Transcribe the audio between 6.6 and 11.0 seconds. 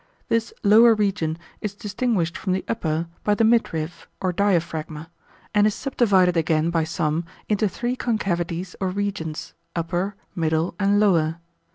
by some into three concavities or regions, upper, middle, and